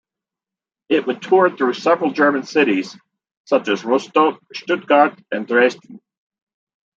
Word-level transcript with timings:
It 0.89 1.05
would 1.05 1.21
tour 1.21 1.51
through 1.55 1.75
several 1.75 2.09
German 2.09 2.41
cities, 2.41 2.97
such 3.45 3.67
as 3.67 3.85
Rostock, 3.85 4.39
Stuttgart, 4.51 5.21
and 5.31 5.45
Dresden. 5.47 6.01